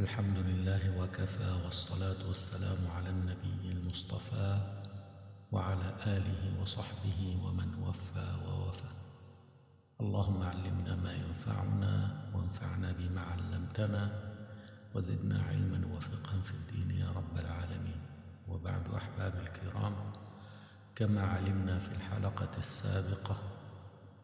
[0.00, 4.58] الحمد لله وكفى والصلاة والسلام على النبي المصطفى
[5.52, 8.90] وعلى آله وصحبه ومن وفى ووفى.
[10.00, 14.32] اللهم علمنا ما ينفعنا وانفعنا بما علمتنا
[14.94, 18.00] وزدنا علما وفقها في الدين يا رب العالمين.
[18.48, 19.94] وبعد أحباب الكرام
[20.94, 23.36] كما علمنا في الحلقة السابقة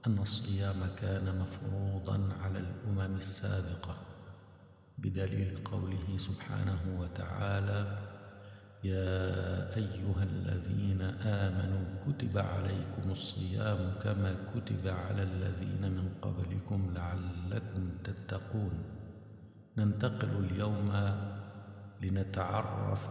[0.06, 4.07] أن الصيام كان مفروضا على الأمم السابقة.
[4.98, 7.98] بدليل قوله سبحانه وتعالى
[8.84, 18.74] يا أيها الذين آمنوا كتب عليكم الصيام كما كتب على الذين من قبلكم لعلكم تتقون.
[19.78, 20.90] ننتقل اليوم
[22.02, 23.08] لنتعرف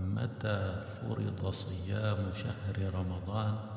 [0.00, 3.73] متى فرض صيام شهر رمضان.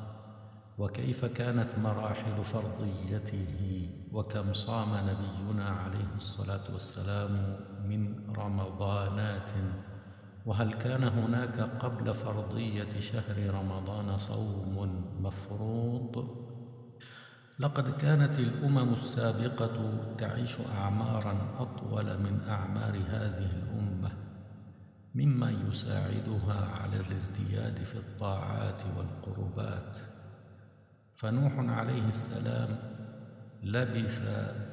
[0.78, 9.50] وكيف كانت مراحل فرضيته وكم صام نبينا عليه الصلاة والسلام من رمضانات؟
[10.46, 16.38] وهل كان هناك قبل فرضية شهر رمضان صوم مفروض؟
[17.58, 24.10] لقد كانت الأمم السابقة تعيش اعمارا أطول من أعمار هذه الأمة
[25.14, 29.96] مما يساعدها على الازدياد في الطاعات والقربات.
[31.18, 32.68] فنوح عليه السلام
[33.62, 34.22] لبث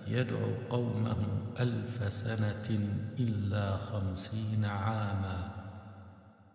[0.08, 1.18] يدعو قومه
[1.60, 2.80] ألف سنة
[3.20, 5.52] إلا خمسين عاما.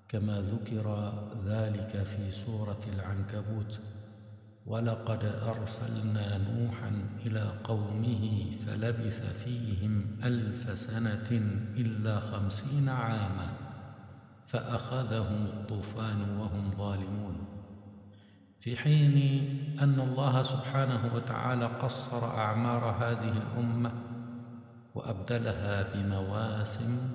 [0.08, 1.12] كما ذكر
[1.44, 3.80] ذلك في سورة العنكبوت
[4.66, 6.92] ولقد أرسلنا نوحا
[7.27, 11.30] إلى قومه فلبث فيهم ألف سنة
[11.77, 13.48] إلا خمسين عاما
[14.47, 17.49] فأخذهم الطوفان وهم ظالمون.
[18.61, 19.16] في حين
[19.83, 23.92] أن الله سبحانه وتعالى قصر أعمار هذه الأمة
[24.94, 27.12] وأبدلها بمواسم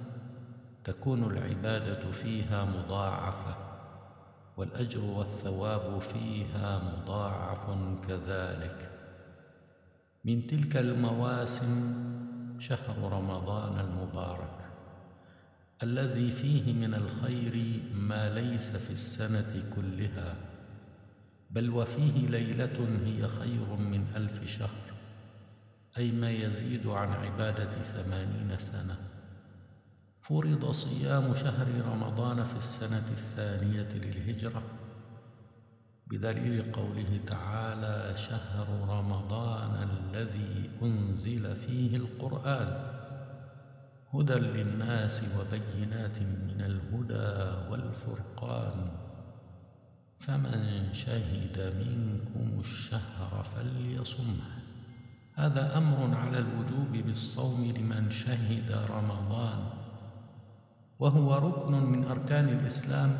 [0.83, 3.55] تكون العبادة فيها مضاعفة
[4.57, 7.69] والأجر والثواب فيها مضاعف
[8.07, 8.91] كذلك.
[10.25, 11.95] من تلك المواسم
[12.59, 14.69] شهر رمضان المبارك
[15.83, 20.54] الذي فيه من الخير ما ليس في السنة كلها.
[21.55, 24.85] بل وفيه ليلة هي خير من ألف شهر
[25.97, 28.97] أي ما يزيد عن عبادة ثمانين سنة.
[30.19, 34.63] فرض صيام شهر رمضان في السنة الثانية للهجرة.
[36.07, 42.95] بدليل قوله تعالى شهر رمضان الذي أنزل فيه القرآن
[44.13, 49.05] هدى للناس وبينات من الهدى والفرقان.
[50.27, 54.49] فمن شهد منكم الشهر فليصمه.
[55.33, 59.59] هذا أمر على الوجوب بالصوم لمن شهد رمضان
[60.99, 63.17] وهو ركن من أركان الإسلام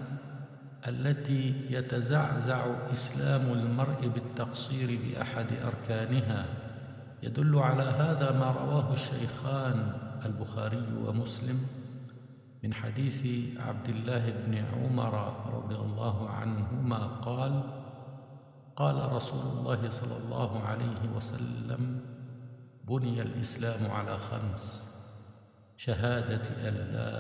[0.88, 6.46] التي يتزعزع إسلام المرء بالتقصير بأحد أركانها.
[7.24, 9.92] يدل على هذا ما رواه الشيخان
[10.26, 11.68] البخاري ومسلم
[12.66, 13.26] من حديث
[13.60, 15.14] عبد الله بن عمر
[15.54, 17.64] رضي الله عنهما قال
[18.76, 22.02] قال رسول الله صلى الله عليه وسلم
[22.88, 24.84] بني الإسلام على خمس
[25.78, 27.14] شهادة أن لا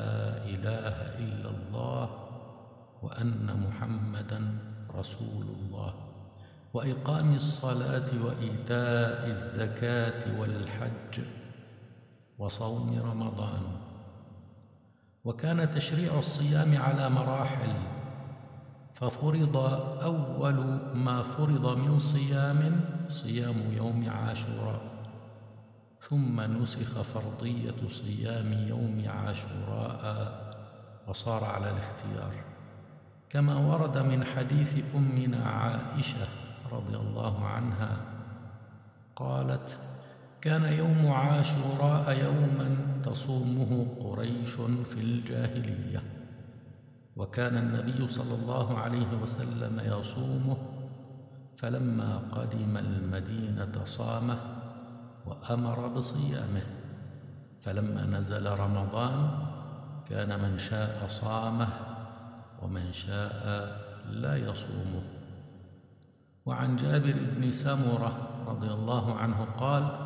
[0.50, 2.10] إله إلا الله
[3.02, 4.58] وأن محمدا
[4.96, 5.94] رسول الله
[6.74, 11.22] وإقام الصلاة وإيتاء الزكاة والحج
[12.38, 13.84] وصوم رمضان
[15.25, 17.74] وكان تشريع الصيام على مراحل
[18.94, 19.58] ففرض
[20.03, 20.56] أول
[20.96, 24.81] ما فرض من صيام صيام يوم عاشوراء
[26.09, 30.46] ثم نسخ فرضية صيام يوم عاشوراء
[31.08, 32.34] وصار على الاختيار.
[33.30, 36.28] كما ورد من حديث أمنا عائشة
[36.72, 37.97] رضي الله عنها
[39.16, 39.80] قالت
[40.41, 44.54] كان يوم عاشوراء يوما تصومه قريش
[44.90, 46.03] في الجاهلية.
[47.16, 50.58] وكان النبي صلى الله عليه وسلم يصومه
[51.58, 54.38] فلما قدم المدينة صامه
[55.26, 56.66] وأمر بصيامه.
[57.62, 59.29] فلما نزل رمضان
[60.09, 61.68] كان من شاء صامه
[62.62, 63.41] ومن شاء
[64.09, 65.03] لا يصومه.
[66.46, 68.14] وعن جابر بن سمرة
[68.47, 70.04] رضي الله عنه قال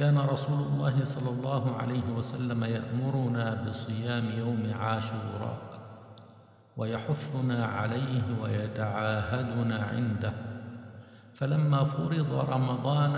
[0.00, 5.58] كان رسول الله صلى الله عليه وسلم يأمرنا بصيام يوم عاشوراء
[6.76, 10.32] ويحثنا عليه ويتعاهدنا عنده.
[11.34, 13.14] فلما فرض رمضان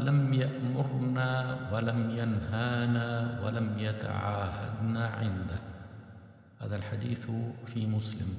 [0.00, 5.60] لم يأمرنا ولم ينهانا ولم يتعاهدنا عنده.
[6.60, 7.26] هذا الحديث
[7.66, 8.34] في مسلم.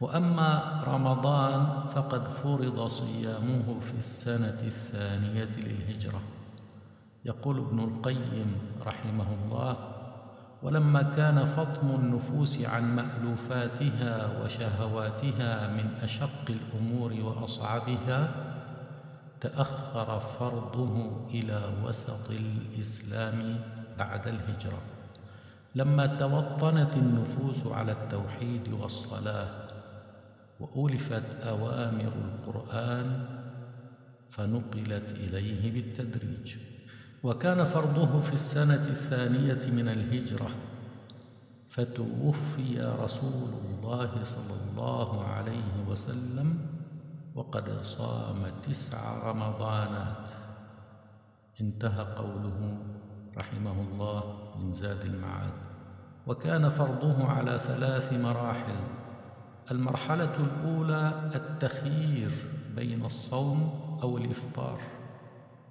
[0.00, 6.37] وأما رمضان فقد فرض صيامه في السنة الثانية للهجرة.
[7.24, 8.56] يقول ابن القيم
[8.86, 9.76] رحمه الله
[10.62, 18.28] ولما كان فطم النفوس عن مألوفاتها وشهواتها من أشق الأمور وأصعبها
[19.40, 23.60] تأخر فرضه إلى وسط الإسلام
[23.98, 24.82] بعد الهجرة.
[25.74, 29.68] لما توطنت النفوس على التوحيد والصلاة
[30.60, 33.26] وألفت أوامر القرآن
[34.28, 36.56] فنقلت إليه بالتدريج.
[37.22, 40.48] وكان فرضه في السنة الثانية من الهجرة.
[41.68, 46.66] فتوفي رسول الله صلى الله عليه وسلم
[47.34, 50.30] وقد صام تسع رمضانات.
[51.60, 52.78] انتهى قوله
[53.36, 54.22] رحمه الله
[54.58, 55.52] من زاد المعاد.
[56.26, 58.78] وكان فرضه على ثلاث مراحل.
[59.70, 62.30] المرحلة الأولى التخيير
[62.76, 64.97] بين الصوم أو الإفطار.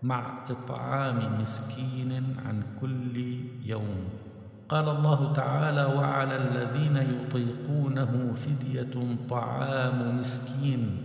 [0.04, 2.12] مع إطعام مسكين
[2.46, 3.18] عن كل
[3.66, 3.98] يوم.
[4.70, 8.96] قال الله تعالى وعلى الذين يطيقونه فدية
[9.30, 10.98] طعام مسكين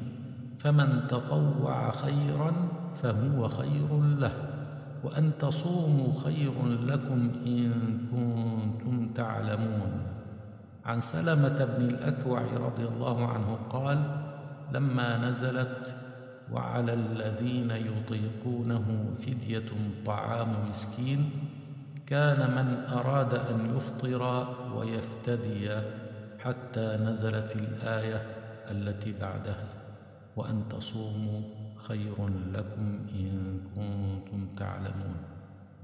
[0.58, 2.52] فمن تطوع خيرا
[3.02, 4.32] فهو خير له
[5.04, 6.52] وأن تصوموا خير
[6.86, 7.70] لكم إن
[8.10, 9.92] كنتم تعلمون.
[10.84, 13.98] عن سلمة بن الأكوع رضي الله عنه قال
[14.72, 15.94] لما نزلت
[16.52, 19.70] وعلى الذين يطيقونه فدية
[20.06, 21.30] طعام مسكين
[22.06, 24.22] كان من أراد أن يفطر
[24.76, 25.70] ويفتدي
[26.38, 28.22] حتى نزلت الآية
[28.70, 29.68] التي بعدها
[30.36, 31.40] وأن تصوموا
[31.76, 35.16] خير لكم إن كنتم تعلمون.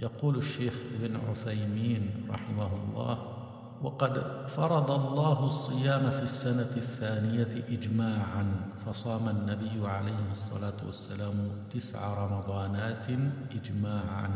[0.01, 3.38] يقول الشيخ ابن عثيمين رحمه الله
[3.83, 8.47] وقد فرض الله الصيام في السنة الثانية اجماعا
[8.87, 11.35] فصام النبي عليه الصلاة والسلام
[11.75, 13.07] تسع رمضانات
[13.55, 14.31] اجماعا.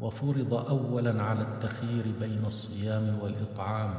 [0.00, 3.94] وفرض اولا على التخيير بين الصيام والإطعام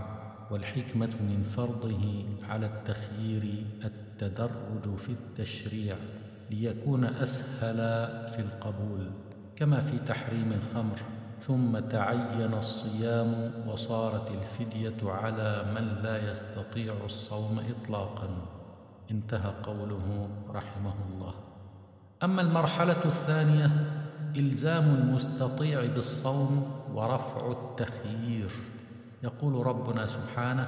[0.51, 5.95] والحكمة من فرضه على التخيير التدرج في التشريع
[6.51, 7.77] ليكون أسهل
[8.31, 9.11] في القبول
[9.55, 10.99] كما في تحريم الخمر.
[11.39, 18.29] ثم تعين الصيام وصارت الفدية على من لا يستطيع الصوم اطلاقا.
[19.11, 21.33] انتهى قوله رحمه الله.
[22.23, 23.71] أما المرحلة الثانية
[24.35, 28.49] إلزام المستطيع بالصوم ورفع التخيير.
[29.23, 30.67] يقول ربنا سبحانه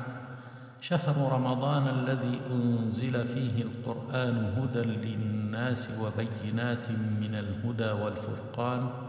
[0.81, 9.08] شهر رمضان الذي أنزل فيه القرآن هدى للناس وبينات من الهدى والفرقان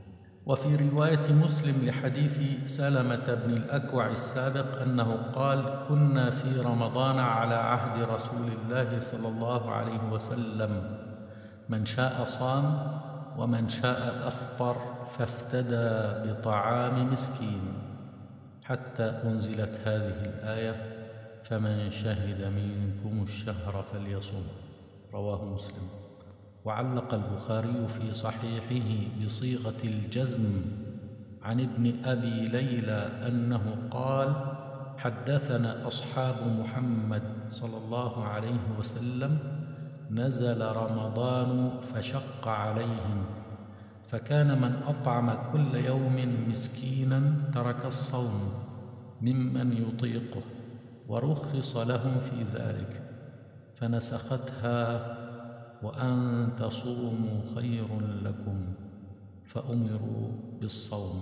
[0.45, 8.01] وفي رواية مسلم لحديث سلمة بن الأكوع السابق أنه قال كنا في رمضان على عهد
[8.01, 10.97] رسول الله صلى الله عليه وسلم.
[11.69, 12.91] من شاء صام
[13.37, 14.75] ومن شاء أفطر
[15.11, 17.73] فافتدى بطعام مسكين.
[18.63, 20.75] حتى أنزلت هذه الآية
[21.43, 24.43] فمن شهد منكم الشهر فليصم
[25.13, 26.00] رواه مسلم.
[26.65, 28.89] وعلق البخاري في صحيحه
[29.25, 30.61] بصيغة الجزم
[31.41, 34.35] عن ابن أبي ليلى أنه قال
[34.97, 39.37] حدثنا أصحاب محمد صلى الله عليه وسلم
[40.11, 43.25] نزل رمضان فشق عليهم
[44.07, 47.21] فكان من أطعم كل يوم مسكينا
[47.53, 48.51] ترك الصوم
[49.21, 50.41] ممن يطيقه
[51.07, 53.01] ورخص لهم في ذلك
[53.75, 55.17] فنسختها
[55.83, 57.87] وأن تصوموا خير
[58.23, 58.73] لكم
[59.45, 61.21] فأمروا بالصوم.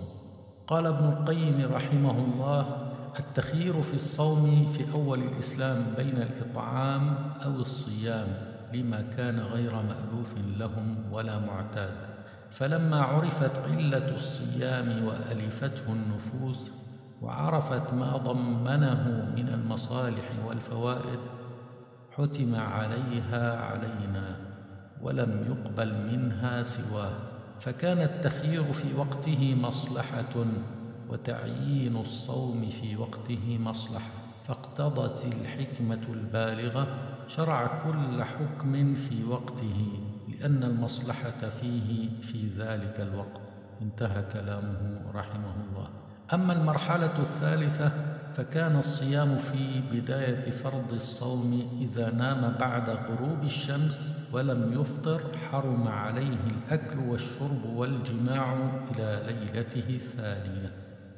[0.67, 2.77] قال ابن القيم رحمه الله
[3.19, 8.27] التخيير في الصوم في أول الإسلام بين الإطعام أو الصيام
[8.73, 11.93] لما كان غير مألوف لهم ولا معتاد.
[12.51, 16.71] فلما عرفت علة الصيام وألفته النفوس
[17.21, 21.19] وعرفت ما ضمنه من المصالح والفوائد
[22.11, 24.48] حتم عليها علينا.
[25.01, 27.13] ولم يقبل منها سواه.
[27.59, 30.45] فكان التخيير في وقته مصلحة
[31.09, 34.11] وتعيين الصوم في وقته مصلحة.
[34.47, 36.87] فاقتضت الحكمة البالغة
[37.27, 39.87] شرع كل حكم في وقته
[40.27, 43.41] لأن المصلحة فيه في ذلك الوقت.
[43.81, 45.89] انتهى كلامه رحمه الله.
[46.33, 47.91] أما المرحلة الثالثة
[48.33, 55.21] فكان الصيام في بداية فرض الصوم إذا نام بعد غروب الشمس ولم يفطر
[55.51, 58.53] حرم عليه الأكل والشرب والجماع
[58.91, 60.71] إلى ليلته الثانية.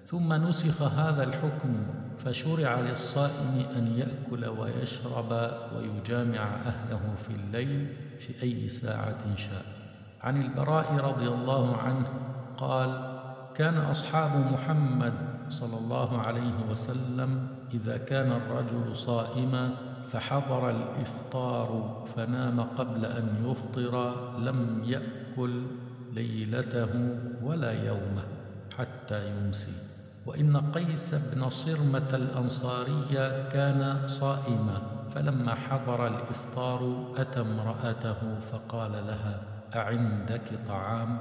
[0.05, 1.77] ثم نسخ هذا الحكم
[2.25, 7.87] فشرع للصائم أن يأكل ويشرب ويجامع أهله في الليل
[8.19, 9.65] في أي ساعة شاء.
[10.23, 12.07] عن البراء رضي الله عنه
[12.57, 13.11] قال
[13.55, 19.69] كان أصحاب محمد صلى الله عليه وسلم إذا كان الرجل صائما
[20.11, 23.95] فحضر الإفطار فنام قبل أن يفطر
[24.39, 25.63] لم يأكل
[26.13, 28.23] ليلته ولا يومه
[28.77, 29.73] حتى يمسي.
[30.25, 33.05] وإن قيس بن صرمة الأنصاري
[33.51, 34.81] كان صائما
[35.15, 39.41] فلما حضر الإفطار أتى امرأته فقال لها
[39.75, 41.17] أعندك طعام؟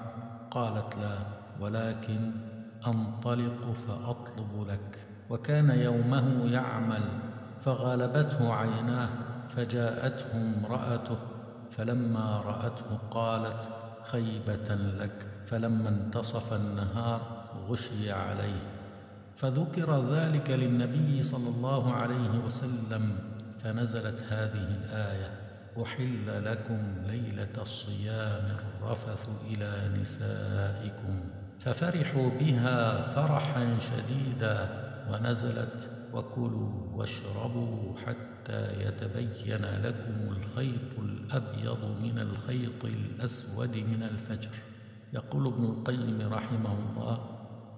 [0.51, 1.19] قالت لا
[1.61, 2.31] ولكن
[2.87, 5.07] أنطلق فأطلب لك.
[5.31, 7.03] وكان يومه يعمل
[7.61, 9.09] فغلبته عيناه
[9.57, 11.19] فجاءته امرأته
[11.71, 13.69] فلما رأته قالت
[14.03, 15.27] خيبة لك.
[15.47, 18.63] فلما انتصف النهار غشي عليه.
[19.37, 23.19] فذكر ذلك للنبي صلى الله عليه وسلم.
[23.65, 25.41] فنزلت هذه الآية
[25.83, 31.21] أحل لكم ليلة الصيام الرفث إلى نسائكم.
[31.61, 34.69] ففرحوا بها فرحا شديدا
[35.13, 44.51] ونزلت وكلوا واشربوا حتى يتبين لكم الخيط الأبيض من الخيط الأسود من الفجر.
[45.13, 47.19] يقول ابن القيم رحمه الله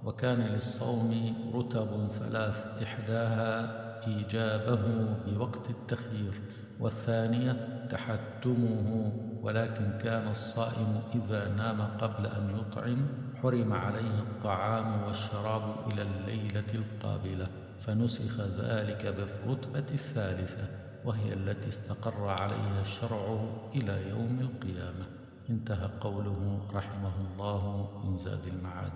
[0.04, 4.80] وكان للصوم رتب ثلاث إحداها إيجابه
[5.26, 6.40] بوقت التخيير
[6.80, 13.06] والثانية تحتمه ولكن كان الصائم إذا نام قبل أن يطعم
[13.42, 17.48] حرم عليه الطعام والشراب إلى الليلة القابلة
[17.80, 20.68] فنسخ ذلك بالرتبة الثالثة
[21.04, 25.06] وهي التي استقر عليها الشرع إلى يوم القيامة.
[25.50, 28.92] انتهى قوله رحمه الله من زاد المعاد.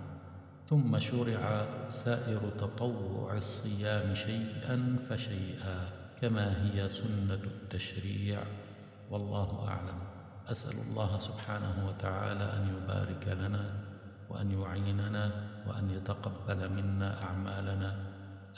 [0.67, 5.89] ثم شرع سائر تطوع الصيام شيئا فشيئا
[6.21, 8.39] كما هي سنة التشريع.
[9.09, 9.97] والله أعلم.
[10.47, 13.63] أسأل الله سبحانه وتعالى أن يبارك لنا
[14.29, 15.31] وأن يعيننا
[15.67, 17.89] وأن يتقبل منا أعمالنا.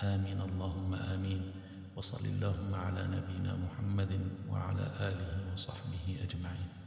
[0.03, 0.41] آمين.
[0.41, 1.51] اللهم آمين.
[1.96, 6.78] وصل اللهم على نبينا محمد وعلى آله وصحبه أجمعين.